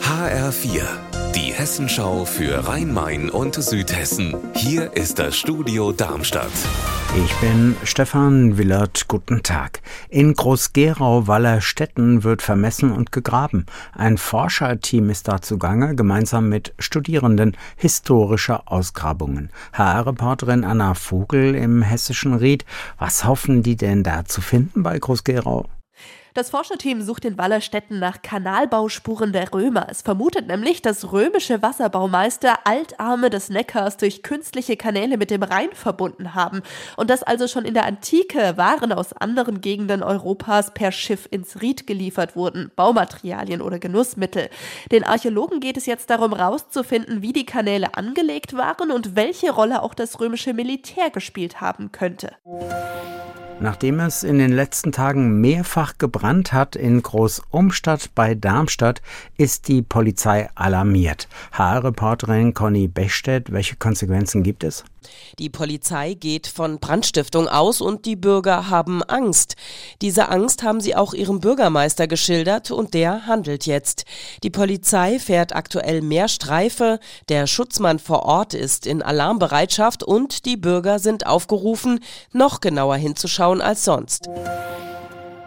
HR4, 0.00 0.82
die 1.34 1.52
Hessenschau 1.52 2.24
für 2.24 2.68
Rhein-Main 2.68 3.30
und 3.30 3.56
Südhessen. 3.56 4.36
Hier 4.54 4.96
ist 4.96 5.18
das 5.18 5.36
Studio 5.36 5.90
Darmstadt. 5.90 6.52
Ich 7.16 7.34
bin 7.36 7.74
Stefan 7.82 8.56
Willert. 8.56 9.08
Guten 9.08 9.42
Tag. 9.42 9.82
In 10.08 10.34
Groß-Gerau-Wallerstetten 10.34 12.22
wird 12.22 12.42
vermessen 12.42 12.92
und 12.92 13.10
gegraben. 13.10 13.66
Ein 13.92 14.18
Forscherteam 14.18 15.10
ist 15.10 15.26
da 15.26 15.42
zugange, 15.42 15.96
gemeinsam 15.96 16.48
mit 16.48 16.72
Studierenden 16.78 17.56
historischer 17.76 18.70
Ausgrabungen. 18.70 19.50
HR-Reporterin 19.72 20.64
Anna 20.64 20.94
Vogel 20.94 21.56
im 21.56 21.82
Hessischen 21.82 22.34
Ried. 22.34 22.64
Was 22.98 23.24
hoffen 23.24 23.64
die 23.64 23.76
denn 23.76 24.04
da 24.04 24.24
zu 24.24 24.40
finden 24.40 24.84
bei 24.84 24.98
Groß-Gerau? 24.98 25.66
Das 26.34 26.50
Forscherteam 26.50 27.00
sucht 27.00 27.24
in 27.26 27.38
Wallerstetten 27.38 28.00
nach 28.00 28.20
Kanalbauspuren 28.20 29.32
der 29.32 29.52
Römer. 29.54 29.86
Es 29.88 30.02
vermutet 30.02 30.48
nämlich, 30.48 30.82
dass 30.82 31.12
römische 31.12 31.62
Wasserbaumeister 31.62 32.58
Altarme 32.64 33.30
des 33.30 33.50
Neckars 33.50 33.98
durch 33.98 34.24
künstliche 34.24 34.76
Kanäle 34.76 35.16
mit 35.16 35.30
dem 35.30 35.44
Rhein 35.44 35.68
verbunden 35.74 36.34
haben 36.34 36.62
und 36.96 37.08
dass 37.08 37.22
also 37.22 37.46
schon 37.46 37.64
in 37.64 37.74
der 37.74 37.86
Antike 37.86 38.56
Waren 38.56 38.92
aus 38.92 39.12
anderen 39.12 39.60
Gegenden 39.60 40.02
Europas 40.02 40.74
per 40.74 40.90
Schiff 40.90 41.28
ins 41.30 41.62
Ried 41.62 41.86
geliefert 41.86 42.34
wurden, 42.34 42.72
Baumaterialien 42.74 43.62
oder 43.62 43.78
Genussmittel. 43.78 44.50
Den 44.90 45.04
Archäologen 45.04 45.60
geht 45.60 45.76
es 45.76 45.86
jetzt 45.86 46.10
darum, 46.10 46.34
herauszufinden, 46.34 47.22
wie 47.22 47.32
die 47.32 47.46
Kanäle 47.46 47.94
angelegt 47.94 48.56
waren 48.56 48.90
und 48.90 49.14
welche 49.14 49.52
Rolle 49.52 49.84
auch 49.84 49.94
das 49.94 50.18
römische 50.18 50.52
Militär 50.52 51.10
gespielt 51.10 51.60
haben 51.60 51.92
könnte. 51.92 52.32
Nachdem 53.60 54.00
es 54.00 54.24
in 54.24 54.38
den 54.38 54.52
letzten 54.52 54.92
Tagen 54.92 55.40
mehrfach 55.40 55.96
gebrannt 55.96 56.52
hat 56.52 56.76
in 56.76 57.02
Großumstadt 57.02 58.10
bei 58.14 58.34
Darmstadt, 58.34 59.00
ist 59.38 59.68
die 59.68 59.80
Polizei 59.80 60.48
alarmiert. 60.54 61.28
HR-Reporterin 61.52 62.52
Conny 62.52 62.88
Bechstedt, 62.88 63.52
welche 63.52 63.76
Konsequenzen 63.76 64.42
gibt 64.42 64.64
es? 64.64 64.84
Die 65.38 65.50
Polizei 65.50 66.14
geht 66.14 66.46
von 66.46 66.78
Brandstiftung 66.78 67.48
aus 67.48 67.80
und 67.80 68.06
die 68.06 68.16
Bürger 68.16 68.70
haben 68.70 69.02
Angst. 69.02 69.56
Diese 70.02 70.28
Angst 70.28 70.62
haben 70.62 70.80
sie 70.80 70.96
auch 70.96 71.14
ihrem 71.14 71.40
Bürgermeister 71.40 72.06
geschildert 72.06 72.70
und 72.70 72.94
der 72.94 73.26
handelt 73.26 73.66
jetzt. 73.66 74.04
Die 74.42 74.50
Polizei 74.50 75.18
fährt 75.18 75.54
aktuell 75.54 76.02
mehr 76.02 76.28
Streife, 76.28 77.00
der 77.28 77.46
Schutzmann 77.46 77.98
vor 77.98 78.24
Ort 78.24 78.54
ist 78.54 78.86
in 78.86 79.02
Alarmbereitschaft 79.02 80.02
und 80.02 80.44
die 80.46 80.56
Bürger 80.56 80.98
sind 80.98 81.26
aufgerufen, 81.26 82.00
noch 82.32 82.60
genauer 82.60 82.96
hinzuschauen 82.96 83.60
als 83.60 83.84
sonst. 83.84 84.28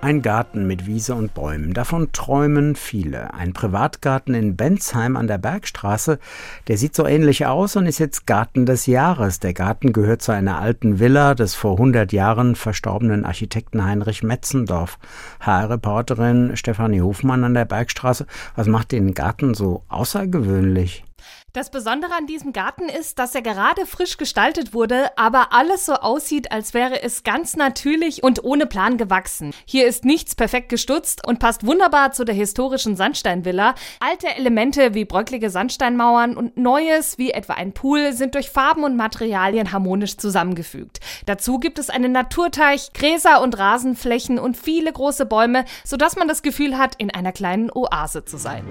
Ein 0.00 0.22
Garten 0.22 0.68
mit 0.68 0.86
Wiese 0.86 1.16
und 1.16 1.34
Bäumen, 1.34 1.74
davon 1.74 2.12
träumen 2.12 2.76
viele. 2.76 3.34
Ein 3.34 3.52
Privatgarten 3.52 4.32
in 4.32 4.54
Bensheim 4.54 5.16
an 5.16 5.26
der 5.26 5.38
Bergstraße, 5.38 6.20
der 6.68 6.78
sieht 6.78 6.94
so 6.94 7.04
ähnlich 7.04 7.46
aus 7.46 7.74
und 7.74 7.86
ist 7.86 7.98
jetzt 7.98 8.24
Garten 8.24 8.64
des 8.64 8.86
Jahres. 8.86 9.40
Der 9.40 9.54
Garten 9.54 9.92
gehört 9.92 10.22
zu 10.22 10.30
einer 10.30 10.58
alten 10.60 11.00
Villa 11.00 11.34
des 11.34 11.56
vor 11.56 11.72
100 11.72 12.12
Jahren 12.12 12.54
verstorbenen 12.54 13.24
Architekten 13.24 13.84
Heinrich 13.84 14.22
Metzendorf. 14.22 15.00
HR-Reporterin 15.40 16.56
Stefanie 16.56 17.00
Hofmann 17.00 17.42
an 17.42 17.54
der 17.54 17.64
Bergstraße, 17.64 18.26
was 18.54 18.68
macht 18.68 18.92
den 18.92 19.14
Garten 19.14 19.54
so 19.54 19.82
außergewöhnlich? 19.88 21.07
Das 21.52 21.70
Besondere 21.70 22.14
an 22.14 22.26
diesem 22.26 22.52
Garten 22.52 22.88
ist, 22.88 23.18
dass 23.18 23.34
er 23.34 23.42
gerade 23.42 23.86
frisch 23.86 24.16
gestaltet 24.16 24.74
wurde, 24.74 25.16
aber 25.16 25.52
alles 25.52 25.86
so 25.86 25.94
aussieht, 25.94 26.52
als 26.52 26.74
wäre 26.74 27.02
es 27.02 27.24
ganz 27.24 27.56
natürlich 27.56 28.22
und 28.22 28.44
ohne 28.44 28.66
Plan 28.66 28.98
gewachsen. 28.98 29.52
Hier 29.64 29.86
ist 29.86 30.04
nichts 30.04 30.34
perfekt 30.34 30.68
gestutzt 30.68 31.26
und 31.26 31.38
passt 31.38 31.66
wunderbar 31.66 32.12
zu 32.12 32.24
der 32.24 32.34
historischen 32.34 32.96
Sandsteinvilla. 32.96 33.74
Alte 34.00 34.28
Elemente 34.36 34.94
wie 34.94 35.04
bröcklige 35.04 35.50
Sandsteinmauern 35.50 36.36
und 36.36 36.56
Neues 36.56 37.18
wie 37.18 37.30
etwa 37.30 37.54
ein 37.54 37.72
Pool 37.72 38.12
sind 38.12 38.34
durch 38.34 38.50
Farben 38.50 38.84
und 38.84 38.96
Materialien 38.96 39.72
harmonisch 39.72 40.16
zusammengefügt. 40.16 41.00
Dazu 41.26 41.58
gibt 41.58 41.78
es 41.78 41.90
einen 41.90 42.12
Naturteich, 42.12 42.92
Gräser 42.92 43.42
und 43.42 43.58
Rasenflächen 43.58 44.38
und 44.38 44.56
viele 44.56 44.92
große 44.92 45.26
Bäume, 45.26 45.64
sodass 45.84 46.16
man 46.16 46.28
das 46.28 46.42
Gefühl 46.42 46.78
hat, 46.78 46.94
in 46.98 47.10
einer 47.10 47.32
kleinen 47.32 47.70
Oase 47.70 48.24
zu 48.24 48.36
sein. 48.36 48.64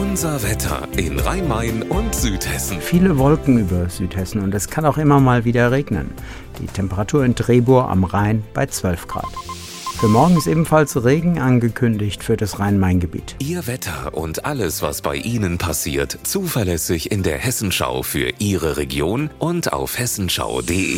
Unser 0.00 0.42
Wetter 0.42 0.88
in 0.96 1.18
Rhein-Main 1.18 1.82
und 1.82 2.14
Südhessen. 2.14 2.80
Viele 2.80 3.18
Wolken 3.18 3.58
über 3.58 3.90
Südhessen 3.90 4.40
und 4.40 4.54
es 4.54 4.68
kann 4.68 4.86
auch 4.86 4.96
immer 4.96 5.20
mal 5.20 5.44
wieder 5.44 5.70
regnen. 5.72 6.10
Die 6.58 6.66
Temperatur 6.66 7.22
in 7.22 7.34
Trebur 7.34 7.90
am 7.90 8.04
Rhein 8.04 8.42
bei 8.54 8.64
12 8.64 9.06
Grad. 9.06 9.28
Für 9.98 10.08
morgen 10.08 10.38
ist 10.38 10.46
ebenfalls 10.46 11.04
Regen 11.04 11.38
angekündigt 11.38 12.24
für 12.24 12.38
das 12.38 12.58
Rhein-Main-Gebiet. 12.58 13.36
Ihr 13.40 13.66
Wetter 13.66 14.14
und 14.14 14.46
alles, 14.46 14.80
was 14.80 15.02
bei 15.02 15.16
Ihnen 15.16 15.58
passiert, 15.58 16.18
zuverlässig 16.22 17.10
in 17.12 17.22
der 17.22 17.36
Hessenschau 17.36 18.02
für 18.02 18.32
Ihre 18.38 18.78
Region 18.78 19.28
und 19.38 19.74
auf 19.74 19.98
hessenschau.de. 19.98 20.96